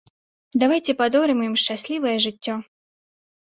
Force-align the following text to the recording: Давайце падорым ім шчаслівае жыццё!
Давайце 0.61 0.95
падорым 1.01 1.43
ім 1.49 1.53
шчаслівае 1.65 2.15
жыццё! 2.27 2.57